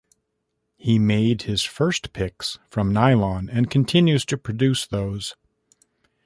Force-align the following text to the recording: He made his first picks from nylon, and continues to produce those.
He 0.77 0.97
made 0.97 1.43
his 1.43 1.61
first 1.61 2.11
picks 2.11 2.57
from 2.71 2.91
nylon, 2.91 3.51
and 3.51 3.69
continues 3.69 4.25
to 4.25 4.35
produce 4.35 4.87
those. 4.87 5.35